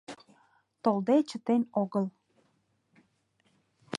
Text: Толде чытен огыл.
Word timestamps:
Толде 0.83 1.15
чытен 1.29 1.61
огыл. 1.81 2.05